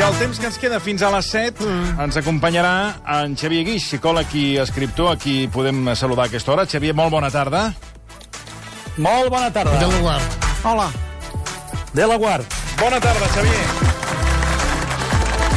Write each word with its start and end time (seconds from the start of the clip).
I 0.00 0.02
el 0.02 0.14
temps 0.16 0.38
que 0.40 0.46
ens 0.48 0.56
queda 0.56 0.78
fins 0.80 1.02
a 1.04 1.10
les 1.12 1.26
7 1.28 1.60
mm. 1.60 1.98
ens 2.06 2.16
acompanyarà 2.16 2.70
en 3.18 3.34
Xavier 3.36 3.66
Guix, 3.66 3.84
psicòleg 3.90 4.32
i 4.32 4.44
escriptor, 4.62 5.10
a 5.12 5.18
qui 5.20 5.44
podem 5.52 5.90
saludar 5.92 6.24
a 6.24 6.32
aquesta 6.32 6.54
hora. 6.54 6.64
Xavier, 6.64 6.96
molt 6.96 7.12
bona 7.12 7.28
tarda. 7.28 7.66
Molt 8.96 9.28
bona 9.28 9.52
tarda. 9.52 9.76
De 9.76 9.92
la 9.92 10.00
Guard. 10.00 10.40
Hola. 10.72 10.88
De 11.92 12.08
la 12.08 12.16
Guard. 12.24 12.60
Bona 12.80 13.04
tarda, 13.04 13.32
Xavier. 13.36 13.64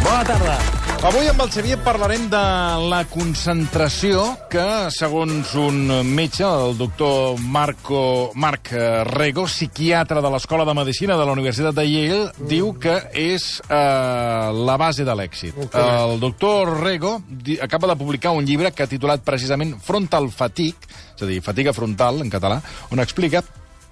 Bona 0.04 0.24
tarda. 0.28 0.73
Avui 1.04 1.28
amb 1.28 1.42
el 1.44 1.50
Xavier 1.52 1.76
parlarem 1.84 2.30
de 2.32 2.42
la 2.88 3.02
concentració 3.12 4.22
que, 4.48 4.64
segons 4.96 5.50
un 5.60 5.90
metge, 6.08 6.46
el 6.48 6.78
doctor 6.80 7.42
Marco, 7.44 8.32
Marc 8.40 8.72
Rego, 9.10 9.44
psiquiatre 9.52 10.24
de 10.24 10.32
l'Escola 10.32 10.64
de 10.64 10.78
Medicina 10.78 11.18
de 11.20 11.26
la 11.28 11.36
Universitat 11.36 11.76
de 11.76 11.84
Yale, 11.90 12.30
mm. 12.30 12.48
diu 12.48 12.72
que 12.80 12.96
és 13.20 13.50
eh, 13.68 14.48
la 14.64 14.78
base 14.80 15.04
de 15.04 15.18
l'èxit. 15.20 15.60
Okay. 15.66 15.84
El 15.84 16.24
doctor 16.24 16.72
Rego 16.80 17.18
acaba 17.60 17.92
de 17.92 18.00
publicar 18.00 18.32
un 18.32 18.48
llibre 18.48 18.72
que 18.72 18.88
ha 18.88 18.94
titulat 18.96 19.28
precisament 19.28 19.76
Frontal 19.84 20.32
Fatigue, 20.32 20.88
és 21.18 21.28
a 21.28 21.28
dir, 21.28 21.44
fatiga 21.44 21.76
frontal, 21.76 22.24
en 22.24 22.32
català, 22.32 22.62
on 22.96 23.04
explica 23.04 23.44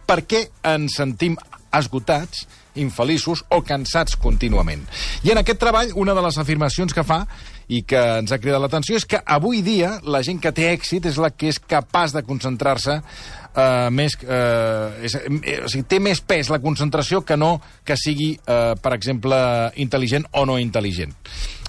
per 0.08 0.22
què 0.24 0.46
ens 0.64 0.96
sentim 1.04 1.36
esgotats 1.76 2.48
infeliços 2.76 3.44
o 3.50 3.62
cansats 3.66 4.16
contínuament. 4.20 4.84
I 5.24 5.34
en 5.34 5.42
aquest 5.42 5.60
treball, 5.62 5.92
una 5.96 6.16
de 6.18 6.24
les 6.24 6.38
afirmacions 6.42 6.94
que 6.94 7.06
fa 7.08 7.26
i 7.72 7.84
que 7.88 8.00
ens 8.20 8.32
ha 8.32 8.40
cridat 8.42 8.62
l'atenció 8.62 8.98
és 9.00 9.06
que 9.08 9.22
avui 9.26 9.62
dia 9.64 9.94
la 10.04 10.22
gent 10.26 10.42
que 10.44 10.52
té 10.56 10.72
èxit 10.74 11.08
és 11.08 11.20
la 11.22 11.32
que 11.32 11.52
és 11.52 11.60
capaç 11.60 12.16
de 12.16 12.24
concentrar-se 12.28 12.98
eh, 12.98 13.90
més... 13.92 14.18
Eh, 14.24 15.08
és, 15.08 15.16
eh, 15.16 15.58
o 15.66 15.72
sigui, 15.72 15.88
té 15.88 16.02
més 16.04 16.22
pes 16.22 16.52
la 16.52 16.62
concentració 16.64 17.24
que 17.24 17.38
no 17.40 17.58
que 17.88 17.98
sigui, 18.00 18.34
eh, 18.40 18.74
per 18.82 18.96
exemple, 18.98 19.38
intel·ligent 19.80 20.28
o 20.35 20.46
no 20.50 20.60
intel·ligent. 20.62 21.16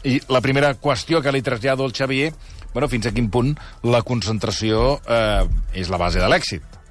I 0.03 0.19
la 0.35 0.43
primera 0.43 0.75
qüestió 0.75 1.23
que 1.23 1.33
li 1.33 1.43
trasllado 1.47 1.87
al 1.87 1.95
Xavier, 1.95 2.33
bueno, 2.73 2.89
fins 2.91 3.07
a 3.07 3.15
quin 3.15 3.31
punt 3.31 3.55
la 3.87 4.03
concentració 4.03 4.99
eh, 5.07 5.45
és 5.79 5.93
la 5.93 6.01
base 6.01 6.23
de 6.23 6.31
l'èxit. 6.31 6.82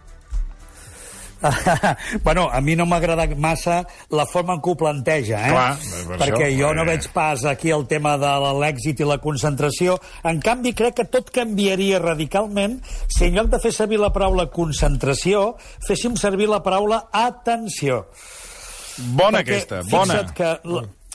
bueno, 2.25 2.47
a 2.51 2.61
mi 2.61 2.75
no 2.75 2.85
m'agrada 2.85 3.25
massa 3.35 3.81
la 4.13 4.25
forma 4.29 4.55
en 4.57 4.61
què 4.63 4.73
ho 4.73 4.77
planteja, 4.77 5.41
eh? 5.47 5.51
Clar, 5.51 6.05
per 6.11 6.19
Perquè 6.21 6.47
això, 6.47 6.59
jo 6.59 6.71
eh... 6.71 6.77
no 6.77 6.85
veig 6.87 7.07
pas 7.15 7.45
aquí 7.49 7.73
el 7.73 7.87
tema 7.89 8.15
de 8.21 8.31
l'èxit 8.61 9.01
i 9.01 9.09
la 9.09 9.17
concentració. 9.23 9.97
En 10.27 10.41
canvi, 10.43 10.75
crec 10.77 10.99
que 11.01 11.07
tot 11.09 11.33
canviaria 11.33 12.01
radicalment 12.03 12.79
si 13.07 13.27
en 13.27 13.37
lloc 13.39 13.51
de 13.51 13.61
fer 13.63 13.73
servir 13.75 14.01
la 14.01 14.11
paraula 14.13 14.47
concentració, 14.53 15.55
féssim 15.87 16.17
servir 16.19 16.49
la 16.51 16.61
paraula 16.63 17.05
atenció. 17.11 18.05
Bona 19.15 19.41
Perquè, 19.41 19.61
aquesta, 19.61 19.85
bona. 19.89 20.23
que... 20.35 20.55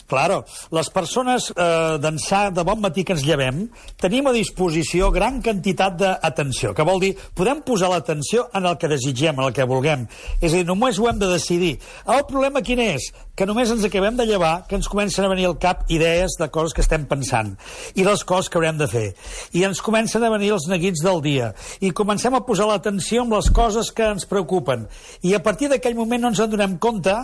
Claro, 0.06 0.44
les 0.70 0.88
persones 0.94 1.48
eh, 1.50 1.96
d'ençà 1.98 2.46
de 2.54 2.62
bon 2.66 2.78
matí 2.78 3.02
que 3.02 3.16
ens 3.16 3.24
llevem 3.26 3.64
tenim 3.98 4.28
a 4.30 4.34
disposició 4.34 5.08
gran 5.10 5.40
quantitat 5.42 5.96
d'atenció, 5.98 6.70
que 6.76 6.86
vol 6.86 7.00
dir, 7.02 7.12
podem 7.34 7.64
posar 7.66 7.90
l'atenció 7.90 8.46
en 8.54 8.68
el 8.70 8.76
que 8.78 8.90
desitgem, 8.92 9.34
en 9.34 9.48
el 9.48 9.56
que 9.56 9.66
vulguem. 9.66 10.04
És 10.38 10.52
a 10.52 10.60
dir, 10.60 10.66
només 10.68 11.00
ho 11.00 11.08
hem 11.10 11.18
de 11.18 11.30
decidir. 11.32 11.72
El 12.06 12.22
problema 12.30 12.62
quin 12.62 12.84
és? 12.84 13.10
Que 13.36 13.48
només 13.50 13.72
ens 13.74 13.84
acabem 13.84 14.14
de 14.16 14.28
llevar, 14.28 14.62
que 14.68 14.78
ens 14.78 14.86
comencen 14.88 15.26
a 15.26 15.32
venir 15.32 15.48
al 15.50 15.58
cap 15.58 15.82
idees 15.92 16.38
de 16.38 16.48
coses 16.54 16.76
que 16.76 16.84
estem 16.86 17.04
pensant 17.10 17.56
i 17.98 18.06
les 18.06 18.22
coses 18.24 18.48
que 18.48 18.60
haurem 18.60 18.78
de 18.78 18.86
fer. 18.90 19.08
I 19.58 19.66
ens 19.66 19.82
comencen 19.82 20.22
a 20.22 20.30
venir 20.32 20.52
els 20.54 20.68
neguits 20.70 21.02
del 21.04 21.20
dia. 21.24 21.50
I 21.82 21.90
comencem 21.90 22.34
a 22.34 22.44
posar 22.46 22.70
l'atenció 22.70 23.26
en 23.26 23.34
les 23.34 23.50
coses 23.50 23.90
que 23.90 24.06
ens 24.14 24.28
preocupen. 24.30 24.86
I 25.26 25.34
a 25.34 25.42
partir 25.42 25.68
d'aquell 25.72 25.98
moment 25.98 26.22
no 26.22 26.32
ens 26.32 26.40
en 26.40 26.54
donem 26.54 26.78
compte, 26.78 27.16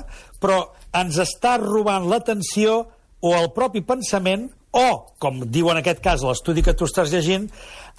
però 0.42 0.64
ens 0.98 1.20
està 1.22 1.56
robant 1.62 2.08
l'atenció 2.10 2.82
o 3.22 3.36
el 3.38 3.52
propi 3.54 3.84
pensament 3.86 4.50
o, 4.72 5.12
com 5.20 5.42
diu 5.52 5.68
en 5.68 5.78
aquest 5.82 6.00
cas 6.00 6.22
l'estudi 6.24 6.64
que 6.64 6.72
tu 6.72 6.86
estàs 6.88 7.12
llegint, 7.12 7.44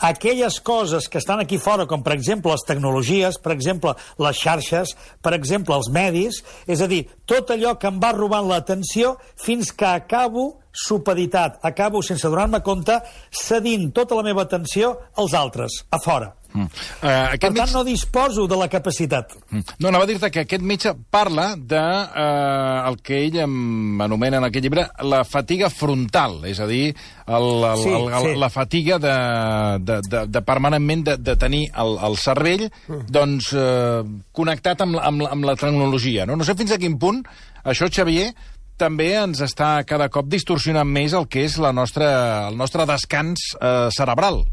aquelles 0.02 0.58
coses 0.66 1.06
que 1.08 1.20
estan 1.22 1.40
aquí 1.44 1.60
fora, 1.62 1.86
com 1.86 2.02
per 2.02 2.16
exemple 2.16 2.52
les 2.52 2.66
tecnologies, 2.66 3.38
per 3.38 3.54
exemple 3.54 3.94
les 4.18 4.42
xarxes, 4.42 4.96
per 5.22 5.36
exemple 5.38 5.78
els 5.78 5.92
medis, 5.94 6.42
és 6.66 6.82
a 6.82 6.90
dir, 6.90 7.06
tot 7.30 7.54
allò 7.54 7.76
que 7.78 7.92
em 7.94 8.02
va 8.02 8.12
robant 8.18 8.50
l'atenció 8.50 9.16
fins 9.38 9.72
que 9.72 9.86
acabo 9.86 10.50
supeditat, 10.74 11.60
acabo 11.62 12.02
sense 12.02 12.26
donar-me 12.26 12.64
compte, 12.66 12.98
cedint 13.30 13.92
tota 13.94 14.18
la 14.18 14.26
meva 14.26 14.48
atenció 14.50 14.96
als 15.14 15.38
altres, 15.38 15.84
a 15.94 16.02
fora. 16.02 16.34
Mm. 16.54 16.68
Uh, 16.68 17.02
per 17.02 17.40
tant, 17.42 17.56
metge... 17.58 17.74
no 17.76 17.84
disposo 17.88 18.46
de 18.50 18.58
la 18.60 18.68
capacitat. 18.72 19.34
Mm. 19.50 19.64
No, 19.80 19.90
anava 19.90 20.06
a 20.06 20.10
dir-te 20.12 20.30
que 20.34 20.44
aquest 20.46 20.66
metge 20.66 20.94
parla 21.14 21.54
de 21.58 21.82
uh, 21.82 22.90
el 22.90 23.00
que 23.06 23.24
ell 23.26 23.40
anomena 23.44 24.40
en 24.40 24.48
aquest 24.50 24.68
llibre 24.68 24.88
la 25.10 25.24
fatiga 25.28 25.72
frontal, 25.74 26.40
és 26.50 26.62
a 26.64 26.70
dir, 26.70 26.94
el, 27.26 27.50
el, 27.72 27.84
sí, 27.84 27.90
el, 27.90 28.08
el, 28.10 28.28
sí. 28.30 28.36
la 28.46 28.52
fatiga 28.54 29.00
de, 29.02 29.18
de, 29.82 30.00
de, 30.10 30.26
de 30.30 30.44
permanentment 30.46 31.08
de, 31.10 31.18
de 31.18 31.38
tenir 31.42 31.66
el, 31.74 31.98
el 32.10 32.20
cervell 32.22 32.68
mm. 32.70 33.06
doncs, 33.14 33.54
uh, 33.58 34.04
connectat 34.36 34.86
amb, 34.86 35.02
amb, 35.02 35.28
amb 35.30 35.50
la 35.50 35.58
tecnologia. 35.60 36.28
No? 36.30 36.38
no 36.38 36.48
sé 36.48 36.58
fins 36.60 36.76
a 36.76 36.82
quin 36.82 37.00
punt 37.02 37.24
això, 37.64 37.88
Xavier, 37.88 38.34
també 38.80 39.14
ens 39.16 39.40
està 39.46 39.78
cada 39.88 40.10
cop 40.12 40.28
distorsionant 40.32 40.90
més 40.90 41.14
el 41.16 41.30
que 41.32 41.46
és 41.48 41.56
la 41.62 41.72
nostra, 41.76 42.10
el 42.50 42.58
nostre 42.60 42.88
descans 42.90 43.54
eh, 43.56 43.88
cerebral. 43.96 44.44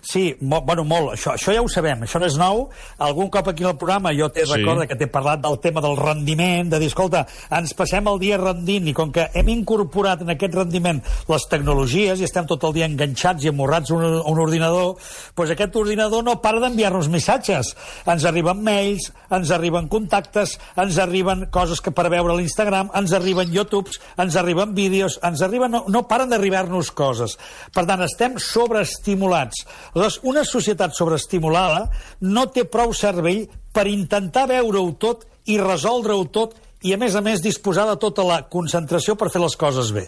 Sí, 0.00 0.36
mo, 0.40 0.62
bueno, 0.62 0.84
molt. 0.84 1.12
Això, 1.14 1.34
això 1.36 1.52
ja 1.52 1.62
ho 1.62 1.68
sabem, 1.68 2.04
això 2.06 2.20
no 2.20 2.28
és 2.30 2.36
nou. 2.40 2.62
Algun 3.02 3.28
cop 3.32 3.50
aquí 3.50 3.64
al 3.66 3.76
programa 3.76 4.12
jo 4.16 4.28
t'he 4.32 4.46
sí. 4.46 4.54
recorda 4.54 4.86
que 4.88 4.96
t'he 4.96 5.08
parlat 5.12 5.42
del 5.44 5.58
tema 5.60 5.82
del 5.84 5.96
rendiment, 5.98 6.70
de 6.72 6.80
dir, 6.80 6.88
escolta, 6.88 7.26
ens 7.52 7.74
passem 7.76 8.08
el 8.08 8.20
dia 8.22 8.38
rendint, 8.40 8.88
i 8.88 8.94
com 8.96 9.12
que 9.12 9.26
hem 9.36 9.50
incorporat 9.52 10.22
en 10.24 10.32
aquest 10.32 10.56
rendiment 10.56 11.02
les 11.28 11.48
tecnologies 11.50 12.20
i 12.20 12.26
estem 12.28 12.48
tot 12.48 12.64
el 12.68 12.76
dia 12.76 12.88
enganxats 12.88 13.44
i 13.44 13.52
amorrats 13.52 13.92
a 13.92 13.98
un, 13.98 14.06
un 14.32 14.40
ordinador, 14.46 14.96
doncs 15.36 15.52
aquest 15.52 15.76
ordinador 15.76 16.24
no 16.24 16.38
para 16.40 16.62
d'enviar-nos 16.64 17.10
missatges. 17.12 17.74
Ens 18.08 18.24
arriben 18.28 18.62
mails, 18.64 19.10
ens 19.30 19.52
arriben 19.52 19.90
contactes, 19.92 20.56
ens 20.80 21.00
arriben 21.02 21.46
coses 21.52 21.82
que 21.84 21.92
per 21.92 22.08
veure 22.12 22.32
a 22.32 22.38
l'Instagram, 22.38 22.92
ens 22.96 23.12
arriben 23.16 23.52
YouTubes, 23.52 24.00
ens 24.22 24.40
arriben 24.40 24.74
vídeos, 24.78 25.20
ens 25.26 25.44
arriben... 25.44 25.74
No, 25.76 25.84
no 25.92 26.06
paren 26.08 26.30
d'arribar-nos 26.30 26.92
coses. 26.96 27.34
Per 27.74 27.84
tant, 27.88 28.00
estem 28.06 28.38
sobreestimulats 28.40 29.65
Aleshores, 29.94 30.20
una 30.22 30.44
societat 30.44 30.96
sobreestimulada 30.96 31.86
no 32.20 32.46
té 32.52 32.66
prou 32.68 32.94
cervell 32.96 33.46
per 33.72 33.86
intentar 33.90 34.46
veure-ho 34.50 34.92
tot 35.00 35.26
i 35.46 35.58
resoldre-ho 35.60 36.24
tot 36.34 36.56
i, 36.86 36.92
a 36.94 36.98
més 37.00 37.16
a 37.18 37.22
més, 37.24 37.42
disposar 37.42 37.86
de 37.88 37.96
tota 37.98 38.22
la 38.26 38.38
concentració 38.52 39.16
per 39.18 39.30
fer 39.32 39.42
les 39.42 39.56
coses 39.58 39.90
bé. 39.94 40.04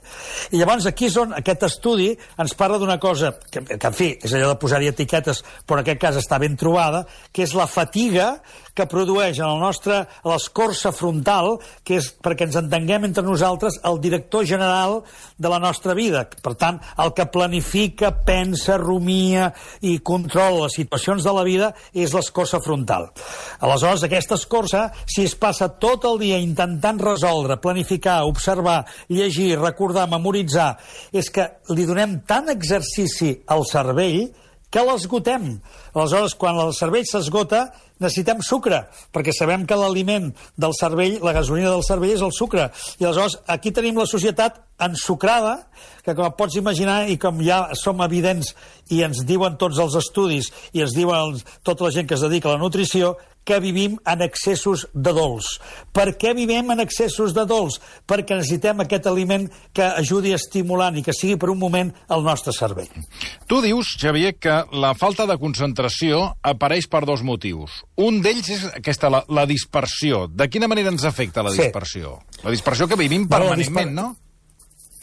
I 0.55 0.61
llavors 0.61 0.87
aquí 0.87 1.09
és 1.09 1.17
on 1.19 1.35
aquest 1.35 1.65
estudi 1.67 2.13
ens 2.39 2.55
parla 2.59 2.79
d'una 2.79 2.99
cosa 3.03 3.33
que, 3.41 3.65
que, 3.65 3.79
en 3.79 3.97
fi, 3.97 4.13
és 4.23 4.35
allò 4.35 4.53
de 4.53 4.61
posar-hi 4.63 4.91
etiquetes, 4.93 5.43
però 5.67 5.81
en 5.81 5.85
aquest 5.85 6.03
cas 6.05 6.21
està 6.21 6.39
ben 6.39 6.55
trobada, 6.61 7.03
que 7.35 7.43
és 7.43 7.55
la 7.59 7.67
fatiga 7.67 8.37
que 8.79 8.87
produeix 8.87 9.41
en 9.41 9.49
el 9.49 9.59
nostre, 9.59 10.05
l'escorça 10.29 10.93
frontal, 10.95 11.57
que 11.83 11.99
és, 11.99 12.13
perquè 12.23 12.47
ens 12.47 12.61
entenguem 12.61 13.09
entre 13.09 13.27
nosaltres, 13.27 13.81
el 13.89 13.99
director 14.05 14.47
general 14.47 15.01
de 15.35 15.51
la 15.51 15.59
nostra 15.59 15.97
vida. 15.99 16.23
Per 16.31 16.55
tant, 16.61 16.79
el 17.03 17.11
que 17.17 17.27
planifica, 17.27 18.13
pensa, 18.23 18.79
rumia 18.79 19.51
i 19.83 19.97
controla 19.99 20.69
les 20.69 20.79
situacions 20.79 21.27
de 21.27 21.35
la 21.35 21.43
vida 21.47 21.73
és 21.91 22.15
l'escorça 22.15 22.63
frontal. 22.63 23.11
Aleshores, 23.67 24.07
aquesta 24.07 24.39
escorça, 24.39 24.87
si 25.11 25.27
es 25.27 25.35
passa 25.35 25.73
tot 25.83 26.07
el 26.07 26.23
dia 26.23 26.39
intentant 26.39 26.68
resoldre, 27.03 27.57
planificar, 27.61 28.25
observar, 28.25 28.85
llegir, 29.09 29.59
recordar, 29.59 30.09
memoritzar, 30.09 30.77
és 31.13 31.31
que 31.31 31.49
li 31.71 31.87
donem 31.87 32.21
tant 32.27 32.49
exercici 32.49 33.41
al 33.47 33.65
cervell 33.65 34.29
que 34.71 34.85
l'esgotem. 34.85 35.59
Aleshores, 35.95 36.35
quan 36.37 36.59
el 36.61 36.75
cervell 36.77 37.07
s'esgota, 37.09 37.69
necessitem 37.99 38.43
sucre, 38.45 38.83
perquè 39.15 39.33
sabem 39.35 39.65
que 39.67 39.77
l'aliment 39.79 40.29
del 40.61 40.75
cervell, 40.77 41.19
la 41.25 41.35
gasolina 41.35 41.73
del 41.73 41.85
cervell 41.87 42.15
és 42.15 42.25
el 42.25 42.35
sucre. 42.37 42.69
I 43.01 43.09
aleshores 43.09 43.39
aquí 43.49 43.73
tenim 43.75 43.99
la 43.99 44.07
societat 44.07 44.61
ensucrada, 44.85 45.57
que 46.05 46.15
com 46.15 46.37
pots 46.39 46.59
imaginar 46.61 47.01
i 47.11 47.17
com 47.21 47.41
ja 47.45 47.65
som 47.79 48.05
evidents 48.05 48.53
i 48.95 49.03
ens 49.07 49.25
diuen 49.27 49.59
tots 49.61 49.81
els 49.83 49.97
estudis 49.99 50.53
i 50.77 50.85
ens 50.85 50.95
diuen 50.97 51.41
tota 51.67 51.89
la 51.89 51.95
gent 51.95 52.09
que 52.09 52.17
es 52.17 52.25
dedica 52.25 52.53
a 52.53 52.57
la 52.57 52.63
nutrició, 52.63 53.17
que 53.49 53.61
vivim 53.65 53.97
en 54.05 54.21
excessos 54.27 54.85
de 54.93 55.15
dolç. 55.17 55.55
Per 55.97 56.11
què 56.21 56.35
vivim 56.37 56.69
en 56.75 56.83
excessos 56.85 57.33
de 57.33 57.47
dolç? 57.49 57.79
Perquè 58.09 58.37
necessitem 58.37 58.85
aquest 58.85 59.09
aliment 59.09 59.47
que 59.73 59.87
ajudi 60.03 60.35
estimulant 60.37 60.99
i 61.01 61.05
que 61.07 61.17
sigui 61.17 61.39
per 61.41 61.49
un 61.55 61.61
moment 61.63 61.95
el 62.13 62.27
nostre 62.27 62.53
cervell. 62.53 62.93
Tu 63.49 63.63
dius, 63.65 63.95
Xavier, 63.97 64.35
que 64.37 64.61
la 64.77 64.93
falta 64.99 65.25
de 65.31 65.39
concentració 65.41 66.21
apareix 66.45 66.91
per 66.93 67.07
dos 67.09 67.25
motius. 67.25 67.81
Un 67.97 68.21
d'ells 68.25 68.53
és 68.53 68.69
aquesta, 68.77 69.09
la, 69.09 69.25
la 69.33 69.49
dispersió. 69.49 70.27
De 70.29 70.51
quina 70.53 70.69
manera 70.69 70.93
ens 70.93 71.09
afecta 71.09 71.47
la 71.47 71.55
dispersió? 71.57 72.19
Sí. 72.29 72.45
La 72.45 72.53
dispersió 72.53 72.89
que 72.91 73.01
vivim 73.01 73.25
permanentment, 73.33 73.95
no? 73.97 74.11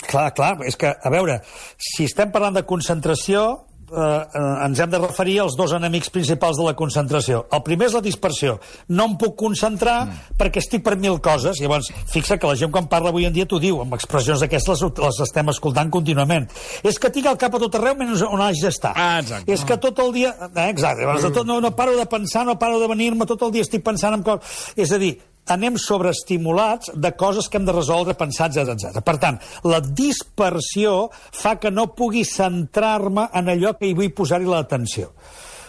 Clar, 0.05 0.29
clar, 0.37 0.59
és 0.67 0.77
que, 0.77 0.91
a 0.91 1.09
veure, 1.09 1.39
si 1.81 2.05
estem 2.05 2.29
parlant 2.29 2.53
de 2.59 2.65
concentració, 2.67 3.65
eh, 3.91 4.65
ens 4.65 4.79
hem 4.79 4.91
de 4.91 4.99
referir 5.01 5.39
als 5.41 5.55
dos 5.57 5.73
enemics 5.75 6.09
principals 6.13 6.57
de 6.57 6.65
la 6.65 6.73
concentració. 6.77 7.43
El 7.53 7.63
primer 7.65 7.89
és 7.89 7.97
la 7.97 8.03
dispersió. 8.05 8.57
No 8.89 9.07
em 9.09 9.17
puc 9.21 9.35
concentrar 9.39 9.97
mm. 10.05 10.37
perquè 10.39 10.63
estic 10.63 10.85
per 10.85 10.95
mil 11.01 11.19
coses. 11.23 11.61
Llavors, 11.61 11.91
fixa 12.11 12.39
que 12.41 12.49
la 12.49 12.57
gent 12.59 12.73
quan 12.73 12.89
parla 12.91 13.11
avui 13.13 13.27
en 13.27 13.35
dia 13.35 13.47
t'ho 13.49 13.59
diu, 13.61 13.81
amb 13.83 13.97
expressions 13.97 14.43
d'aquestes 14.43 14.85
les, 14.85 15.03
les 15.07 15.21
estem 15.27 15.53
escoltant 15.53 15.91
contínuament. 15.93 16.49
És 16.83 16.99
que 17.01 17.11
tinc 17.13 17.29
el 17.31 17.39
cap 17.41 17.55
a 17.55 17.61
tot 17.61 17.79
arreu 17.79 17.97
menys 17.99 18.25
on 18.25 18.43
hagi 18.43 18.65
d'estar. 18.65 18.95
Ah, 18.95 19.21
exacte. 19.21 19.51
És 19.51 19.65
que 19.67 19.79
tot 19.81 20.01
el 20.03 20.11
dia... 20.15 20.33
Eh, 20.49 20.67
exacte. 20.69 21.05
Llavors, 21.05 21.29
tot, 21.29 21.47
no, 21.47 21.61
no 21.63 21.75
paro 21.77 21.95
de 21.99 22.07
pensar, 22.09 22.45
no 22.47 22.59
paro 22.61 22.81
de 22.81 22.91
venir-me, 22.91 23.29
tot 23.29 23.47
el 23.47 23.55
dia 23.55 23.65
estic 23.65 23.85
pensant 23.85 24.17
en 24.17 24.25
coses... 24.25 24.73
És 24.79 24.91
a 24.95 24.99
dir, 25.01 25.15
anem 25.51 25.77
sobreestimulats 25.81 26.91
de 26.95 27.11
coses 27.17 27.49
que 27.49 27.59
hem 27.59 27.67
de 27.67 27.75
resoldre 27.75 28.15
pensats, 28.17 28.57
etc. 28.57 29.01
Per 29.05 29.17
tant, 29.21 29.39
la 29.67 29.81
dispersió 29.85 31.09
fa 31.13 31.55
que 31.61 31.71
no 31.71 31.91
pugui 31.97 32.25
centrar-me 32.25 33.29
en 33.33 33.51
allò 33.53 33.75
que 33.77 33.89
hi 33.89 33.97
vull 33.97 34.13
posar-hi 34.15 34.49
l'atenció. 34.49 35.11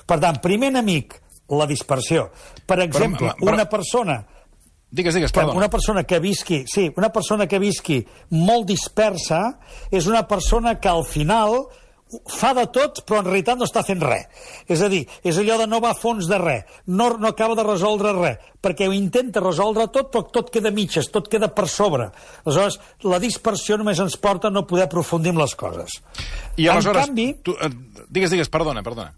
Per 0.07 0.21
tant, 0.23 0.41
primer 0.43 0.71
enemic, 0.73 1.19
la 1.53 1.67
dispersió. 1.69 2.31
Per 2.67 2.81
exemple, 2.83 3.29
però, 3.29 3.37
però... 3.39 3.53
una 3.55 3.69
persona 3.71 4.23
Digues, 4.97 5.17
digues, 5.19 5.33
perdona. 5.35 5.59
Una 5.59 5.69
persona 5.69 6.05
que 6.07 6.21
visqui, 6.23 6.61
sí, 6.71 6.87
una 6.97 7.11
persona 7.13 7.49
que 7.51 7.59
visqui 7.59 7.99
molt 8.39 8.69
dispersa 8.71 9.41
és 9.91 10.07
una 10.07 10.23
persona 10.31 10.77
que 10.79 10.89
al 10.89 11.03
final 11.05 11.67
fa 12.31 12.53
de 12.55 12.67
tot, 12.71 13.01
però 13.07 13.21
en 13.21 13.27
realitat 13.27 13.59
no 13.59 13.67
està 13.67 13.83
fent 13.87 14.03
res. 14.03 14.29
És 14.71 14.83
a 14.83 14.91
dir, 14.93 15.03
és 15.27 15.39
allò 15.41 15.59
de 15.59 15.67
no 15.71 15.81
va 15.83 15.91
a 15.91 15.99
fons 15.99 16.29
de 16.31 16.39
res, 16.39 16.79
no, 16.87 17.11
no 17.19 17.33
acaba 17.33 17.57
de 17.59 17.67
resoldre 17.67 18.15
res, 18.17 18.49
perquè 18.63 18.87
ho 18.87 18.95
intenta 18.95 19.43
resoldre 19.43 19.89
tot, 19.95 20.13
però 20.15 20.25
tot 20.39 20.53
queda 20.55 20.71
mitges, 20.75 21.11
tot 21.11 21.31
queda 21.33 21.51
per 21.55 21.67
sobre. 21.73 22.11
Aleshores, 22.45 22.79
la 23.11 23.21
dispersió 23.23 23.79
només 23.81 24.01
ens 24.03 24.19
porta 24.23 24.51
a 24.51 24.55
no 24.55 24.67
poder 24.71 24.87
aprofundir 24.87 25.35
en 25.35 25.43
les 25.43 25.55
coses. 25.59 26.01
I 26.57 26.71
aleshores, 26.71 27.03
en 27.03 27.15
canvi... 27.15 27.31
Tu, 27.47 27.59
eh, 27.59 27.73
digues, 28.07 28.31
digues, 28.31 28.53
perdona, 28.53 28.87
perdona. 28.87 29.15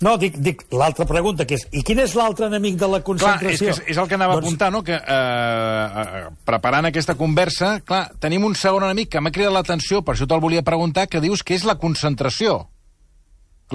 No, 0.00 0.14
dic, 0.16 0.38
dic 0.40 0.62
l'altra 0.72 1.04
pregunta, 1.04 1.44
que 1.44 1.58
és, 1.58 1.66
i 1.76 1.82
quin 1.84 1.98
és 2.00 2.14
l'altre 2.16 2.46
enemic 2.48 2.78
de 2.80 2.88
la 2.88 3.02
concentració? 3.04 3.42
Clar, 3.44 3.52
és, 3.52 3.60
que 3.60 3.72
és, 3.74 3.80
és 3.92 3.98
el 4.00 4.08
que 4.08 4.16
anava 4.16 4.38
doncs... 4.38 4.46
a 4.46 4.48
apuntar, 4.48 4.70
no?, 4.72 4.80
que 4.86 4.96
eh, 4.96 6.04
eh, 6.04 6.22
preparant 6.48 6.88
aquesta 6.88 7.18
conversa, 7.20 7.74
clar, 7.84 8.06
tenim 8.22 8.46
un 8.48 8.56
segon 8.56 8.86
enemic 8.88 9.12
que 9.12 9.20
m'ha 9.20 9.32
cridat 9.34 9.52
l'atenció, 9.58 10.00
per 10.00 10.14
això 10.16 10.28
te'l 10.30 10.40
volia 10.40 10.64
preguntar, 10.64 11.04
que 11.12 11.20
dius 11.20 11.44
que 11.44 11.58
és 11.58 11.68
la 11.68 11.76
concentració. 11.82 12.62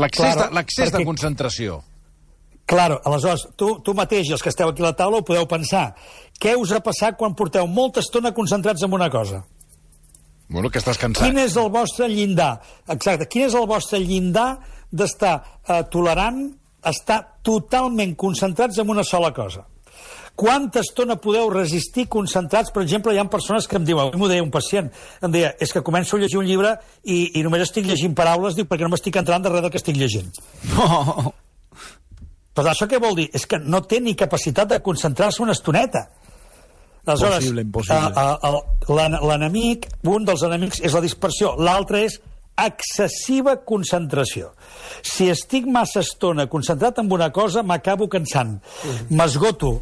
L'accés 0.01 0.33
claro, 0.33 0.49
de, 0.49 0.63
perquè... 0.65 0.89
de 0.97 1.05
concentració. 1.05 1.79
Claro, 2.65 2.97
aleshores, 3.05 3.45
tu, 3.53 3.75
tu 3.85 3.93
mateix 3.93 4.31
i 4.31 4.33
els 4.33 4.41
que 4.41 4.49
esteu 4.49 4.71
aquí 4.71 4.81
a 4.81 4.89
la 4.89 4.95
taula 4.97 5.21
ho 5.21 5.25
podeu 5.27 5.45
pensar. 5.45 5.91
Què 6.41 6.55
us 6.57 6.73
ha 6.73 6.81
passat 6.81 7.19
quan 7.19 7.37
porteu 7.37 7.69
molta 7.69 8.01
estona 8.01 8.33
concentrats 8.33 8.81
en 8.81 8.97
una 8.97 9.11
cosa? 9.13 9.43
Bueno, 10.49 10.69
que 10.73 10.81
estàs 10.81 10.97
cansat. 10.97 11.21
Quin 11.21 11.37
és 11.41 11.53
el 11.57 11.69
vostre 11.73 12.09
llindar? 12.09 12.55
Exacte, 12.89 13.29
quin 13.29 13.45
és 13.45 13.53
el 13.57 13.69
vostre 13.69 14.01
llindar 14.01 14.55
d'estar 14.91 15.35
eh, 15.67 15.83
tolerant, 15.91 16.43
estar 16.85 17.21
totalment 17.45 18.13
concentrats 18.15 18.77
en 18.81 18.89
una 18.89 19.03
sola 19.03 19.31
cosa. 19.33 19.65
Quanta 20.35 20.81
estona 20.83 21.15
podeu 21.15 21.47
resistir 21.49 22.09
concentrats? 22.11 22.73
Per 22.75 22.83
exemple, 22.83 23.13
hi 23.15 23.21
ha 23.21 23.23
persones 23.31 23.69
que 23.71 23.77
em 23.79 23.85
diuen, 23.87 24.11
m'ho 24.19 24.27
deia 24.27 24.43
un 24.43 24.51
pacient, 24.51 24.89
em 25.23 25.31
deia, 25.31 25.53
és 25.63 25.71
que 25.71 25.83
començo 25.85 26.17
a 26.17 26.19
llegir 26.19 26.41
un 26.41 26.49
llibre 26.49 26.73
i, 27.03 27.39
i 27.39 27.43
només 27.45 27.63
estic 27.63 27.87
llegint 27.87 28.17
paraules, 28.17 28.57
dic, 28.57 28.67
perquè 28.67 28.83
no 28.83 28.91
m'estic 28.91 29.15
entrant 29.21 29.45
darrere 29.45 29.63
del 29.63 29.71
que 29.71 29.79
estic 29.79 29.95
llegint. 29.97 30.35
No. 30.75 31.31
Però 32.55 32.71
això 32.71 32.87
què 32.91 32.99
vol 33.03 33.15
dir? 33.15 33.29
És 33.35 33.47
que 33.47 33.59
no 33.59 33.81
té 33.87 34.01
ni 34.03 34.15
capacitat 34.15 34.69
de 34.71 34.81
concentrar-se 34.83 35.43
una 35.43 35.55
estoneta. 35.55 36.05
Aleshores, 37.05 37.45
impossible, 37.45 37.61
impossible. 37.61 39.27
l'enemic, 39.29 39.87
un 40.09 40.25
dels 40.27 40.43
enemics 40.47 40.79
és 40.83 40.95
la 40.95 41.03
dispersió, 41.03 41.53
l'altre 41.61 42.05
és 42.07 42.19
excessiva 42.57 43.57
concentració. 43.67 44.53
Si 45.03 45.29
estic 45.31 45.67
massa 45.67 46.03
estona 46.05 46.47
concentrat 46.51 47.01
en 47.01 47.11
una 47.11 47.31
cosa, 47.31 47.63
m'acabo 47.63 48.07
cansant. 48.11 48.59
M'esgoto. 49.09 49.81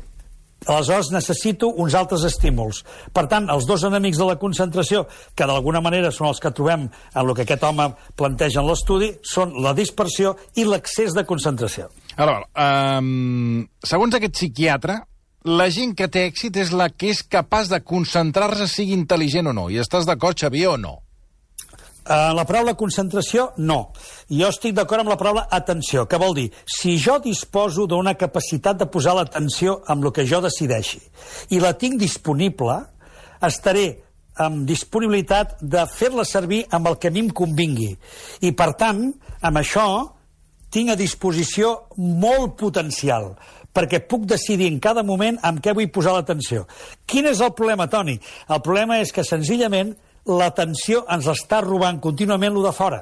Aleshores 0.63 1.09
necessito 1.11 1.67
uns 1.67 1.95
altres 1.99 2.23
estímuls. 2.23 2.83
Per 3.11 3.25
tant, 3.27 3.49
els 3.51 3.65
dos 3.67 3.83
enemics 3.83 4.19
de 4.21 4.27
la 4.29 4.37
concentració, 4.39 5.03
que 5.35 5.47
d'alguna 5.49 5.81
manera 5.83 6.11
són 6.11 6.29
els 6.29 6.39
que 6.39 6.53
trobem 6.55 6.87
en 6.87 7.19
el 7.19 7.33
que 7.35 7.43
aquest 7.43 7.65
home 7.67 7.89
planteja 8.15 8.61
en 8.61 8.69
l'estudi, 8.69 9.11
són 9.27 9.57
la 9.63 9.75
dispersió 9.75 10.37
i 10.55 10.63
l'accés 10.63 11.15
de 11.17 11.25
concentració. 11.27 11.89
Ara, 12.15 12.39
um, 12.55 13.65
segons 13.83 14.15
aquest 14.15 14.37
psiquiatre, 14.37 15.01
la 15.43 15.67
gent 15.67 15.97
que 15.99 16.07
té 16.07 16.29
èxit 16.29 16.55
és 16.61 16.71
la 16.71 16.87
que 16.89 17.11
és 17.11 17.25
capaç 17.27 17.67
de 17.67 17.81
concentrar-se, 17.83 18.69
sigui 18.71 18.95
intel·ligent 18.95 19.51
o 19.51 19.57
no. 19.57 19.67
I 19.67 19.81
estàs 19.83 20.07
d'acord, 20.07 20.39
Xavier, 20.39 20.69
o 20.71 20.77
no? 20.79 21.01
Uh, 22.03 22.33
la 22.35 22.43
paraula 22.43 22.73
concentració, 22.75 23.53
no. 23.63 23.93
Jo 24.27 24.49
estic 24.51 24.73
d'acord 24.75 25.05
amb 25.05 25.13
la 25.13 25.19
paraula 25.19 25.45
atenció, 25.55 26.03
que 26.03 26.19
vol 26.19 26.35
dir, 26.35 26.49
si 26.67 26.97
jo 26.99 27.15
disposo 27.23 27.85
d'una 27.87 28.17
capacitat 28.19 28.81
de 28.81 28.89
posar 28.91 29.15
l'atenció 29.15 29.77
amb 29.87 30.03
el 30.03 30.11
que 30.11 30.25
jo 30.27 30.41
decideixi 30.43 30.99
i 31.55 31.61
la 31.63 31.71
tinc 31.79 31.95
disponible, 32.01 32.75
estaré 33.39 33.87
amb 34.43 34.65
disponibilitat 34.67 35.59
de 35.61 35.85
fer-la 35.87 36.25
servir 36.27 36.63
amb 36.73 36.89
el 36.89 36.99
que 36.99 37.07
a 37.07 37.13
mi 37.13 37.23
em 37.23 37.31
convingui. 37.31 37.91
I, 38.41 38.51
per 38.51 38.73
tant, 38.79 39.05
amb 39.41 39.61
això 39.61 39.87
tinc 40.73 40.91
a 40.91 40.99
disposició 40.99 41.75
molt 41.97 42.57
potencial 42.59 43.35
perquè 43.73 44.03
puc 44.05 44.27
decidir 44.29 44.67
en 44.69 44.79
cada 44.81 45.01
moment 45.05 45.39
amb 45.41 45.61
què 45.63 45.73
vull 45.73 45.89
posar 45.93 46.13
l'atenció. 46.13 46.67
Quin 47.09 47.25
és 47.31 47.41
el 47.41 47.55
problema, 47.57 47.87
Toni? 47.89 48.19
El 48.49 48.61
problema 48.61 48.99
és 49.01 49.11
que, 49.13 49.25
senzillament, 49.25 49.95
l'atenció 50.29 51.03
ens 51.11 51.27
està 51.31 51.61
robant 51.63 51.99
contínuament 52.03 52.53
lo 52.55 52.63
de 52.63 52.71
fora. 52.75 53.01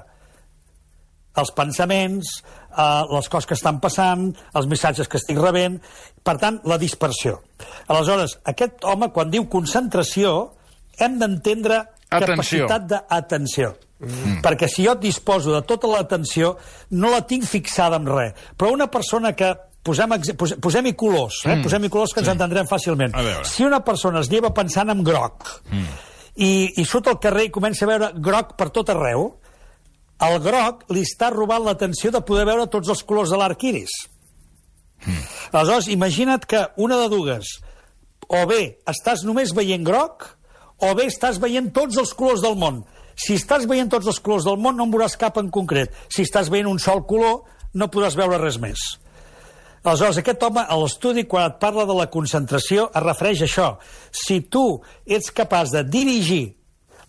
Els 1.38 1.51
pensaments, 1.56 2.31
eh, 2.75 3.03
les 3.12 3.29
coses 3.29 3.47
que 3.47 3.56
estan 3.56 3.79
passant, 3.79 4.31
els 4.53 4.68
missatges 4.68 5.07
que 5.07 5.18
estic 5.18 5.38
rebent, 5.39 5.79
per 6.23 6.38
tant, 6.38 6.59
la 6.65 6.77
dispersió. 6.77 7.39
Aleshores, 7.88 8.39
aquest 8.44 8.83
home, 8.83 9.12
quan 9.12 9.31
diu 9.31 9.47
concentració, 9.47 10.51
hem 11.00 11.18
d'entendre 11.19 11.85
capacitat 12.09 12.85
d'atenció. 12.89 13.75
Mm. 14.01 14.41
Perquè 14.41 14.67
si 14.67 14.83
jo 14.83 14.95
disposo 14.97 15.53
de 15.53 15.62
tota 15.62 15.88
l'atenció, 15.88 16.56
no 16.89 17.12
la 17.13 17.21
tinc 17.21 17.45
fixada 17.45 18.01
en 18.01 18.09
res. 18.09 18.33
Però 18.57 18.74
una 18.74 18.89
persona 18.91 19.31
que 19.38 19.53
posem-hi 19.85 20.35
posem 20.62 20.91
colors, 20.97 21.45
eh? 21.45 21.56
Mm. 21.56 21.63
posem-hi 21.63 21.89
colors 21.89 22.13
que 22.13 22.19
sí. 22.19 22.25
ens 22.25 22.33
entendrem 22.33 22.67
fàcilment. 22.67 23.15
Si 23.47 23.63
una 23.63 23.79
persona 23.85 24.19
es 24.19 24.29
lleva 24.29 24.51
pensant 24.53 24.89
en 24.89 25.03
groc, 25.06 25.45
mm 25.71 26.10
i, 26.35 26.73
i 26.77 26.85
surt 26.85 27.09
al 27.11 27.19
carrer 27.23 27.47
i 27.47 27.53
comença 27.53 27.85
a 27.85 27.91
veure 27.91 28.11
groc 28.23 28.55
per 28.59 28.69
tot 28.75 28.89
arreu, 28.93 29.31
el 30.21 30.37
groc 30.43 30.85
li 30.93 31.03
està 31.05 31.31
robant 31.33 31.63
l'atenció 31.65 32.11
de 32.13 32.21
poder 32.25 32.45
veure 32.49 32.69
tots 32.69 32.91
els 32.93 33.03
colors 33.07 33.33
de 33.33 33.39
l'arc 33.41 33.63
iris. 33.65 33.95
Mm. 35.05 35.21
Aleshores, 35.51 35.89
imagina't 35.89 36.45
que 36.45 36.67
una 36.77 37.00
de 37.01 37.09
dues, 37.09 37.57
o 38.29 38.45
bé 38.47 38.61
estàs 38.88 39.25
només 39.27 39.55
veient 39.57 39.83
groc, 39.88 40.27
o 40.81 40.93
bé 40.97 41.07
estàs 41.09 41.41
veient 41.41 41.71
tots 41.73 41.97
els 42.01 42.13
colors 42.17 42.43
del 42.45 42.57
món. 42.57 42.83
Si 43.17 43.35
estàs 43.38 43.67
veient 43.69 43.89
tots 43.91 44.07
els 44.07 44.21
colors 44.23 44.45
del 44.47 44.57
món, 44.61 44.77
no 44.77 44.88
en 44.88 44.93
veuràs 44.93 45.17
cap 45.19 45.38
en 45.41 45.50
concret. 45.53 45.93
Si 46.09 46.23
estàs 46.25 46.50
veient 46.53 46.69
un 46.69 46.79
sol 46.79 47.03
color, 47.09 47.43
no 47.73 47.89
podràs 47.91 48.17
veure 48.17 48.39
res 48.41 48.57
més. 48.61 48.85
Aleshores, 49.81 50.19
aquest 50.21 50.43
home, 50.45 50.61
a 50.61 50.75
l'estudi, 50.77 51.23
quan 51.25 51.47
et 51.50 51.55
parla 51.61 51.88
de 51.89 51.93
la 51.97 52.05
concentració, 52.13 52.89
es 52.93 53.01
refereix 53.01 53.41
a 53.41 53.47
això. 53.47 53.69
Si 54.13 54.43
tu 54.53 54.65
ets 55.09 55.31
capaç 55.33 55.73
de 55.73 55.81
dirigir 55.81 56.43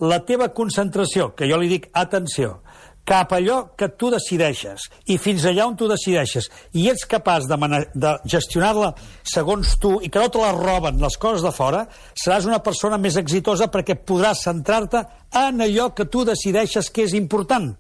la 0.01 0.23
teva 0.25 0.49
concentració, 0.57 1.35
que 1.37 1.49
jo 1.51 1.59
li 1.61 1.69
dic 1.69 1.91
atenció, 1.93 2.63
cap 3.05 3.33
allò 3.35 3.75
que 3.77 3.89
tu 3.99 4.13
decideixes 4.15 4.87
i 5.11 5.17
fins 5.19 5.45
allà 5.51 5.67
on 5.67 5.75
tu 5.77 5.89
decideixes 5.91 6.47
i 6.79 6.87
ets 6.89 7.05
capaç 7.11 7.49
de, 7.51 7.57
de 7.99 8.13
gestionar-la 8.31 8.93
segons 9.27 9.75
tu 9.83 9.97
i 10.07 10.09
que 10.09 10.23
no 10.23 10.31
te 10.31 10.39
la 10.39 10.53
roben 10.55 11.03
les 11.03 11.19
coses 11.19 11.43
de 11.43 11.51
fora, 11.51 11.85
seràs 12.15 12.47
una 12.47 12.63
persona 12.63 13.01
més 13.03 13.19
exitosa 13.19 13.69
perquè 13.69 13.99
podràs 13.99 14.45
centrar-te 14.47 15.03
en 15.43 15.67
allò 15.67 15.91
que 15.97 16.07
tu 16.07 16.25
decideixes 16.25 16.91
que 16.95 17.09
és 17.09 17.19
important. 17.19 17.73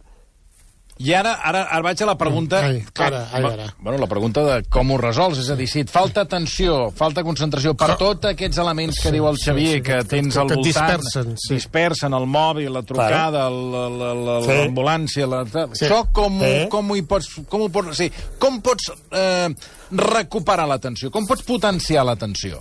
I 1.00 1.14
ara, 1.16 1.32
ara, 1.40 1.62
ara 1.72 1.82
vaig 1.82 2.02
a 2.04 2.06
la 2.06 2.14
pregunta... 2.20 2.58
Ai, 2.62 2.82
ara, 3.00 3.28
ai, 3.32 3.44
ara. 3.48 3.74
Bueno, 3.80 3.98
la 3.98 4.06
pregunta 4.06 4.42
de 4.44 4.62
com 4.70 4.90
ho 4.92 4.98
resols, 5.00 5.38
és 5.40 5.48
a 5.50 5.56
dir, 5.56 5.66
si 5.70 5.80
et 5.82 5.90
falta 5.90 6.20
atenció, 6.26 6.90
falta 6.94 7.24
concentració 7.26 7.72
per 7.78 7.96
tots 7.98 8.28
aquests 8.30 8.60
elements 8.62 9.00
que 9.00 9.08
sí, 9.08 9.14
diu 9.16 9.26
el 9.30 9.38
Xavier, 9.40 9.78
sí, 9.78 9.80
sí, 9.80 9.86
que 9.88 9.98
tens 10.10 10.36
al 10.36 10.52
voltant... 10.52 10.66
Dispersen, 10.68 11.32
sí. 11.40 11.56
Dispersen 11.56 12.12
el 12.18 12.26
mòbil, 12.30 12.68
la 12.76 12.84
trucada, 12.86 13.48
l'ambulància... 13.50 15.26
La, 15.26 15.42
la, 15.48 15.66
sí. 15.72 15.88
Això 15.88 16.04
com, 16.14 16.38
sí. 16.44 16.68
com, 16.70 16.94
hi 16.94 17.06
pots, 17.08 17.32
com 17.50 17.66
ho 17.66 17.70
pots... 17.72 17.96
Sí, 17.98 18.10
com 18.42 18.60
pots 18.62 18.92
eh, 18.92 19.48
recuperar 19.96 20.68
l'atenció? 20.70 21.10
Com 21.14 21.26
pots 21.26 21.42
potenciar 21.48 22.04
l'atenció? 22.06 22.60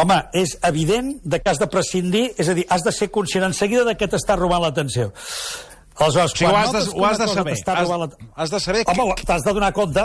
Home, 0.00 0.16
és 0.36 0.56
evident 0.64 1.18
de 1.24 1.40
que 1.40 1.50
has 1.52 1.60
de 1.60 1.68
prescindir, 1.72 2.30
és 2.40 2.48
a 2.48 2.54
dir, 2.56 2.64
has 2.72 2.84
de 2.84 2.92
ser 2.94 3.10
conscient 3.12 3.44
en 3.44 3.54
seguida 3.56 3.84
de 3.84 3.96
que 3.98 4.08
t'està 4.08 4.36
robant 4.38 4.62
l'atenció. 4.64 5.12
Aleshores, 5.98 6.32
sí, 6.36 6.44
ho 6.44 6.54
has 6.56 6.72
de, 6.72 6.82
ho 6.92 7.04
has 7.06 7.18
de 7.18 7.28
saber. 7.28 7.56
Has, 7.66 7.88
la... 7.88 8.08
has 8.36 8.50
de 8.50 8.60
saber... 8.60 8.84
Home, 8.86 9.14
que... 9.16 9.24
t'has 9.24 9.44
de 9.44 9.52
donar 9.56 9.72
compte 9.72 10.04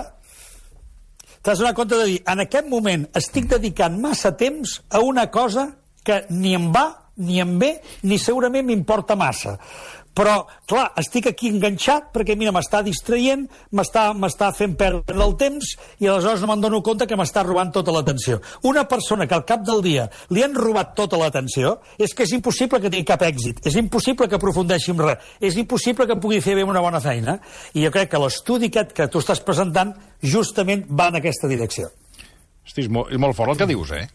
t'has 1.42 1.58
de 1.58 1.64
donar 1.64 1.74
compte 1.76 1.98
de 1.98 2.06
dir, 2.06 2.20
en 2.32 2.44
aquest 2.46 2.68
moment 2.70 3.06
estic 3.18 3.50
dedicant 3.52 3.98
massa 4.00 4.32
temps 4.38 4.80
a 4.90 5.02
una 5.04 5.28
cosa 5.34 5.68
que 6.06 6.24
ni 6.30 6.56
em 6.58 6.70
va, 6.74 6.86
ni 7.18 7.42
em 7.42 7.58
ve, 7.60 7.74
ni 8.08 8.18
segurament 8.22 8.66
m'importa 8.66 9.18
massa. 9.20 9.58
Però, 10.18 10.42
clar, 10.68 10.90
estic 11.00 11.30
aquí 11.32 11.50
enganxat 11.52 12.10
perquè, 12.16 12.36
mira, 12.36 12.52
m'està 12.56 12.82
distraient, 12.84 13.46
m'està 13.72 14.50
fent 14.58 14.76
perdre 14.80 15.24
el 15.24 15.36
temps 15.40 15.74
i 16.04 16.10
aleshores 16.10 16.44
no 16.44 16.50
me'n 16.52 16.64
dono 16.66 16.82
compte 16.84 17.08
que 17.08 17.18
m'està 17.20 17.46
robant 17.48 17.72
tota 17.72 17.96
l'atenció. 17.96 18.42
Una 18.68 18.84
persona 18.92 19.28
que 19.28 19.38
al 19.38 19.46
cap 19.48 19.64
del 19.68 19.82
dia 19.86 20.10
li 20.30 20.44
han 20.44 20.56
robat 20.58 20.94
tota 20.98 21.20
l'atenció 21.22 21.78
és 21.98 22.14
que 22.14 22.28
és 22.28 22.36
impossible 22.36 22.82
que 22.82 22.92
tingui 22.92 23.08
cap 23.08 23.24
èxit, 23.24 23.64
és 23.66 23.80
impossible 23.80 24.28
que 24.28 24.40
aprofundeixi 24.40 24.92
en 24.92 25.04
res, 25.08 25.34
és 25.40 25.58
impossible 25.62 26.08
que 26.08 26.20
pugui 26.20 26.42
fer 26.44 26.58
bé 26.60 26.68
una 26.68 26.84
bona 26.84 27.00
feina. 27.00 27.40
I 27.74 27.86
jo 27.86 27.92
crec 27.94 28.12
que 28.12 28.20
l'estudi 28.22 28.72
aquest 28.72 28.96
que 28.98 29.08
tu 29.08 29.24
estàs 29.24 29.44
presentant 29.46 29.96
justament 30.22 30.86
va 30.90 31.08
en 31.12 31.22
aquesta 31.22 31.48
direcció. 31.48 31.92
És 32.76 32.88
molt, 32.92 33.12
molt 33.20 33.36
fort 33.36 33.56
el 33.56 33.64
que 33.64 33.72
dius, 33.72 33.96
eh? 33.96 34.08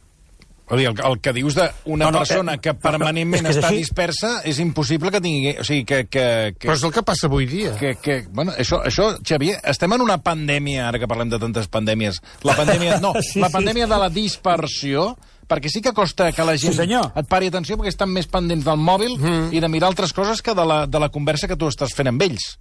Vull 0.67 0.81
dir, 0.83 0.89
el, 0.91 0.99
el 1.07 1.21
que 1.23 1.33
dius 1.37 1.55
d'una 1.55 2.09
no, 2.09 2.11
no, 2.11 2.23
persona 2.25 2.57
que, 2.59 2.73
que 2.73 2.81
permanentment 2.83 3.47
que 3.47 3.53
està 3.55 3.71
així? 3.71 3.85
dispersa 3.85 4.33
és 4.51 4.59
impossible 4.63 5.13
que 5.15 5.21
tingui... 5.23 5.55
O 5.63 5.67
sigui, 5.67 5.85
que, 5.87 6.01
que, 6.11 6.27
que, 6.57 6.67
Però 6.67 6.75
és 6.75 6.83
el 6.89 6.95
que 6.97 7.05
passa 7.07 7.31
avui 7.31 7.47
dia. 7.51 7.77
Que, 7.79 7.95
que, 8.03 8.19
bueno, 8.35 8.55
això, 8.59 8.81
això, 8.89 9.13
Xavier, 9.23 9.61
estem 9.71 9.95
en 9.95 10.03
una 10.03 10.19
pandèmia, 10.25 10.89
ara 10.89 10.99
que 10.99 11.07
parlem 11.11 11.31
de 11.31 11.39
tantes 11.43 11.71
pandèmies, 11.71 12.19
la 12.47 12.59
pandèmia, 12.59 12.99
no, 13.05 13.15
sí, 13.29 13.39
la 13.43 13.53
pandèmia 13.55 13.87
sí. 13.87 13.93
de 13.95 14.03
la 14.03 14.11
dispersió, 14.11 15.07
perquè 15.47 15.71
sí 15.71 15.83
que 15.85 15.95
costa 15.95 16.33
que 16.35 16.45
la 16.47 16.57
gent 16.59 16.75
sí, 16.75 16.87
et 16.91 17.29
pari 17.31 17.53
atenció 17.53 17.79
perquè 17.79 17.95
estan 17.95 18.11
més 18.11 18.27
pendents 18.27 18.67
del 18.67 18.81
mòbil 18.83 19.15
mm. 19.21 19.51
i 19.55 19.63
de 19.63 19.71
mirar 19.71 19.93
altres 19.93 20.11
coses 20.17 20.43
que 20.43 20.57
de 20.59 20.67
la, 20.67 20.85
de 20.91 21.03
la 21.03 21.13
conversa 21.15 21.47
que 21.47 21.59
tu 21.59 21.71
estàs 21.71 21.95
fent 21.95 22.11
amb 22.11 22.27
ells. 22.27 22.57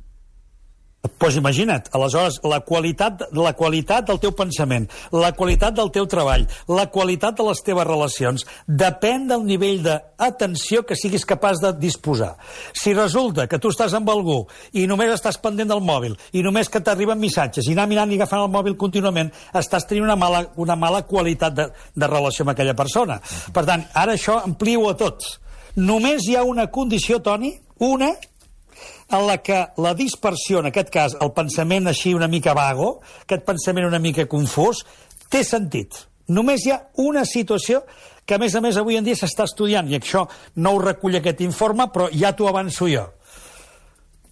Doncs 1.05 1.17
pues 1.19 1.35
imagina't, 1.37 1.89
aleshores, 1.93 2.39
la 2.43 2.59
qualitat, 2.65 3.21
la 3.31 3.53
qualitat 3.53 4.07
del 4.07 4.19
teu 4.19 4.31
pensament, 4.33 4.87
la 5.13 5.31
qualitat 5.37 5.75
del 5.77 5.91
teu 5.93 6.07
treball, 6.09 6.47
la 6.67 6.87
qualitat 6.89 7.37
de 7.37 7.45
les 7.45 7.61
teves 7.61 7.85
relacions, 7.85 8.45
depèn 8.65 9.27
del 9.29 9.45
nivell 9.45 9.83
d'atenció 9.85 10.81
que 10.85 10.97
siguis 10.97 11.25
capaç 11.25 11.61
de 11.61 11.73
disposar. 11.77 12.35
Si 12.73 12.93
resulta 12.93 13.45
que 13.47 13.59
tu 13.61 13.69
estàs 13.69 13.93
amb 13.93 14.09
algú 14.09 14.41
i 14.73 14.87
només 14.89 15.13
estàs 15.13 15.37
pendent 15.41 15.69
del 15.69 15.83
mòbil, 15.85 16.17
i 16.33 16.41
només 16.41 16.69
que 16.69 16.81
t'arriben 16.81 17.21
missatges, 17.21 17.67
i 17.69 17.77
anar 17.77 17.87
mirant 17.91 18.11
i 18.11 18.17
agafant 18.17 18.47
el 18.47 18.53
mòbil 18.53 18.77
contínuament, 18.77 19.31
estàs 19.53 19.85
tenint 19.85 20.07
una 20.09 20.17
mala, 20.17 20.45
una 20.57 20.75
mala 20.75 21.03
qualitat 21.05 21.53
de, 21.53 21.69
de 21.93 22.09
relació 22.09 22.45
amb 22.45 22.55
aquella 22.55 22.73
persona. 22.73 23.19
Per 23.53 23.65
tant, 23.65 23.85
ara 23.93 24.17
això 24.17 24.41
amplio 24.41 24.89
a 24.89 24.97
tots. 24.97 25.37
Només 25.75 26.25
hi 26.25 26.37
ha 26.39 26.45
una 26.47 26.69
condició, 26.71 27.19
Toni, 27.21 27.53
una, 27.83 28.13
en 29.11 29.27
la 29.27 29.37
que 29.37 29.59
la 29.77 29.93
dispersió, 29.93 30.59
en 30.59 30.71
aquest 30.71 30.89
cas, 30.93 31.15
el 31.21 31.31
pensament 31.35 31.87
així 31.91 32.15
una 32.17 32.29
mica 32.31 32.55
vago, 32.57 32.99
aquest 33.21 33.45
pensament 33.45 33.87
una 33.87 34.01
mica 34.01 34.25
confús, 34.29 34.83
té 35.29 35.43
sentit. 35.45 36.05
Només 36.33 36.65
hi 36.65 36.73
ha 36.73 36.81
una 37.03 37.25
situació 37.29 37.83
que, 38.25 38.35
a 38.35 38.41
més 38.41 38.55
a 38.57 38.61
més, 38.65 38.77
avui 38.81 38.97
en 38.97 39.05
dia 39.05 39.17
s'està 39.17 39.45
estudiant, 39.45 39.87
i 39.89 39.99
això 39.99 40.25
no 40.57 40.73
ho 40.73 40.81
recull 40.81 41.19
aquest 41.19 41.43
informe, 41.45 41.85
però 41.93 42.09
ja 42.13 42.33
t'ho 42.33 42.49
avanço 42.49 42.89
jo. 42.89 43.05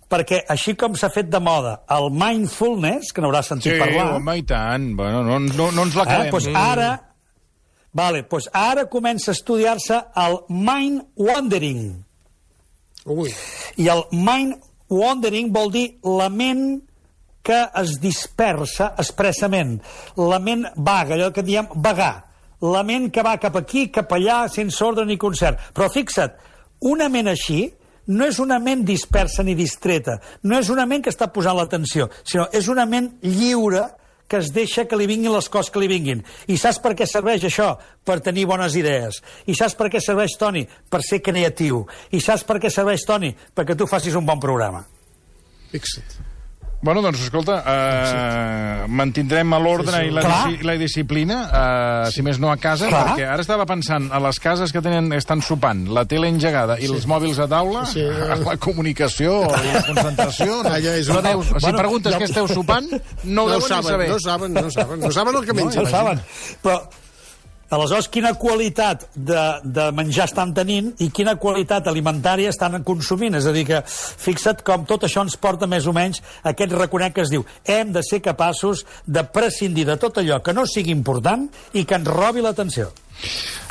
Perquè 0.09 0.43
així 0.53 0.75
com 0.77 0.97
s'ha 0.97 1.09
fet 1.13 1.29
de 1.29 1.39
moda 1.41 1.79
el 1.93 2.09
mindfulness, 2.13 3.13
que 3.13 3.21
n'hauràs 3.21 3.53
sentit 3.53 3.75
sí, 3.75 3.81
parlar... 3.81 4.07
Sí, 4.07 4.17
home, 4.17 4.37
i 4.41 4.45
tant. 4.49 4.89
Bueno, 4.97 5.21
no, 5.25 5.39
no, 5.45 5.69
no 5.73 5.85
ens 5.85 5.97
l'acabem. 5.97 6.29
Eh, 6.29 6.33
doncs 6.33 6.49
ara, 6.57 6.89
vale, 7.93 8.25
doncs 8.29 8.49
ara 8.57 8.87
comença 8.89 9.31
a 9.31 9.37
estudiar-se 9.37 10.01
el 10.25 10.41
mind 10.49 11.05
wandering 11.17 11.93
Ui. 13.05 13.33
I 13.77 13.89
el 13.91 14.05
mind 14.11 14.57
wandering 14.93 15.51
vol 15.53 15.71
dir 15.73 15.87
la 16.05 16.29
ment 16.31 16.81
que 17.43 17.59
es 17.81 17.97
dispersa 17.99 18.93
expressament. 18.99 19.77
La 20.15 20.39
ment 20.39 20.65
vaga, 20.75 21.17
allò 21.17 21.31
que 21.35 21.43
diem 21.43 21.67
vagar. 21.75 22.13
La 22.63 22.83
ment 22.87 23.09
que 23.11 23.23
va 23.25 23.35
cap 23.41 23.57
aquí, 23.59 23.89
cap 23.91 24.11
allà, 24.15 24.45
sense 24.47 24.79
ordre 24.85 25.03
ni 25.05 25.17
concert. 25.19 25.59
Però 25.75 25.89
fixa't, 25.91 26.37
una 26.87 27.09
ment 27.11 27.27
així 27.31 27.65
no 28.07 28.27
és 28.27 28.39
una 28.39 28.59
ment 28.59 28.83
dispersa 28.87 29.43
ni 29.43 29.55
distreta, 29.55 30.17
no 30.43 30.57
és 30.59 30.69
una 30.71 30.85
ment 30.87 31.03
que 31.03 31.11
està 31.11 31.29
posant 31.31 31.55
l'atenció, 31.55 32.09
sinó 32.27 32.49
és 32.51 32.67
una 32.71 32.85
ment 32.89 33.13
lliure 33.23 33.85
que 34.33 34.39
es 34.41 34.49
deixa 34.49 34.87
que 34.89 34.97
li 34.97 35.05
vinguin 35.05 35.29
les 35.35 35.45
coses 35.53 35.69
que 35.69 35.77
li 35.83 35.91
vinguin. 35.91 36.23
I 36.49 36.57
saps 36.57 36.79
per 36.81 36.95
què 36.97 37.05
serveix 37.05 37.45
això? 37.45 37.69
Per 38.01 38.17
tenir 38.25 38.47
bones 38.49 38.73
idees. 38.79 39.21
I 39.45 39.53
saps 39.53 39.77
per 39.77 39.91
què 39.93 40.01
serveix, 40.01 40.33
Toni? 40.41 40.65
Per 40.65 41.03
ser 41.05 41.21
creatiu. 41.21 41.83
I 42.09 42.17
saps 42.17 42.41
per 42.49 42.57
què 42.57 42.73
serveix, 42.73 43.05
Toni? 43.05 43.29
Perquè 43.29 43.77
tu 43.77 43.85
facis 43.85 44.17
un 44.17 44.25
bon 44.25 44.41
programa. 44.41 44.81
Fixa't. 45.69 46.32
Bueno, 46.83 46.99
doncs, 46.99 47.21
escolta, 47.23 47.61
uh, 47.63 48.87
mantindrem 48.91 49.53
l'ordre 49.63 49.93
sí, 49.93 49.99
sí. 50.01 50.07
i, 50.09 50.11
la 50.11 50.23
i 50.51 50.65
la 50.67 50.73
disciplina, 50.75 51.37
uh, 51.47 52.07
sí. 52.09 52.17
si 52.17 52.25
més 52.27 52.41
no 52.43 52.49
a 52.51 52.57
casa, 52.59 52.89
Clar. 52.91 53.05
perquè 53.07 53.23
ara 53.23 53.39
estava 53.45 53.63
pensant 53.69 54.09
a 54.11 54.19
les 54.25 54.39
cases 54.43 54.73
que 54.75 54.81
tenen 54.83 55.07
estan 55.15 55.39
sopant, 55.39 55.85
la 55.95 56.03
tele 56.03 56.27
engegada 56.27 56.75
i 56.81 56.89
sí. 56.89 56.91
els 56.91 57.07
mòbils 57.07 57.39
a 57.39 57.47
taula, 57.47 57.85
sí. 57.87 58.03
la 58.43 58.57
comunicació 58.59 59.37
i 59.61 59.71
la 59.71 59.85
concentració... 59.87 60.59
No, 60.67 60.75
ja 60.83 60.97
és 60.99 61.07
un... 61.07 61.21
deus, 61.23 61.53
si 61.53 61.63
bueno, 61.63 61.79
preguntes 61.85 62.17
ja... 62.17 62.19
què 62.19 62.27
esteu 62.27 62.51
sopant, 62.51 62.91
no, 62.91 62.99
no 63.31 63.47
ho 63.47 63.53
deuen 63.53 63.69
saben, 63.69 63.89
saber. 63.93 64.09
No 64.11 64.19
saben, 64.19 64.59
no 64.59 64.75
saben, 64.75 65.07
no 65.07 65.13
saben 65.15 65.39
el 65.39 65.47
que 65.47 65.55
mengen. 65.61 65.79
No, 65.79 65.87
no 65.87 65.95
saben, 65.95 66.19
però 66.67 66.81
Aleshores, 67.73 68.07
quina 68.11 68.33
qualitat 68.37 69.07
de, 69.15 69.41
de 69.63 69.87
menjar 69.97 70.27
estan 70.29 70.53
tenint 70.53 70.91
i 71.01 71.09
quina 71.09 71.33
qualitat 71.41 71.87
alimentària 71.89 72.51
estan 72.53 72.77
consumint? 72.85 73.39
És 73.39 73.47
a 73.49 73.53
dir, 73.55 73.65
que 73.65 73.81
fixa't 73.87 74.61
com 74.67 74.85
tot 74.89 75.07
això 75.07 75.23
ens 75.25 75.37
porta 75.41 75.69
més 75.69 75.87
o 75.89 75.93
menys 75.95 76.21
a 76.43 76.53
aquest 76.53 76.75
reconec 76.77 77.17
que 77.17 77.25
es 77.25 77.33
diu 77.33 77.45
hem 77.65 77.93
de 77.95 78.03
ser 78.05 78.21
capaços 78.21 78.85
de 79.05 79.25
prescindir 79.25 79.87
de 79.89 79.97
tot 79.97 80.21
allò 80.21 80.41
que 80.43 80.53
no 80.53 80.67
sigui 80.69 80.93
important 80.93 81.47
i 81.73 81.85
que 81.85 81.97
ens 81.97 82.13
robi 82.13 82.45
l'atenció. 82.45 82.91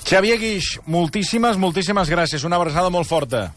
Xavier 0.02 0.38
Guix, 0.40 0.78
moltíssimes, 0.90 1.56
moltíssimes 1.60 2.10
gràcies. 2.10 2.42
Una 2.44 2.58
abraçada 2.58 2.90
molt 2.90 3.06
forta. 3.08 3.50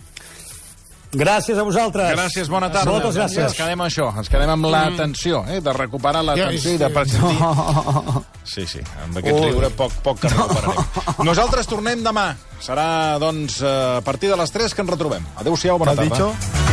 Gràcies 1.15 1.59
a 1.59 1.63
vosaltres. 1.63 2.11
Gràcies, 2.15 2.49
bona 2.51 2.69
tarda. 2.73 2.91
Moltes 2.91 3.17
gràcies. 3.19 3.47
Ens 3.47 3.57
quedem 3.57 3.83
això, 3.85 4.09
ens 4.19 4.31
quedem 4.31 4.51
amb 4.55 4.69
l'atenció, 4.71 5.41
mm. 5.45 5.57
eh, 5.57 5.63
de 5.63 5.75
recuperar 5.77 6.23
l'atenció 6.27 6.75
i 6.75 6.81
de 6.81 6.91
prescindir... 6.93 7.37
No. 7.39 8.25
Sí, 8.45 8.67
sí, 8.69 8.83
amb 9.03 9.17
aquest 9.21 9.39
Ui. 9.39 9.47
riure 9.49 9.71
poc, 9.77 9.95
poc 10.05 10.21
que 10.21 10.29
recuperarem. 10.29 11.25
Nosaltres 11.29 11.71
tornem 11.71 12.03
demà. 12.05 12.27
Serà, 12.61 12.87
doncs, 13.21 13.61
a 13.65 14.03
partir 14.05 14.29
de 14.31 14.39
les 14.39 14.53
3 14.53 14.75
que 14.75 14.85
ens 14.85 14.95
retrobem. 14.95 15.25
Adéu-siau, 15.41 15.81
bona 15.81 15.97
tarda. 15.97 16.13
Dicho? 16.13 16.64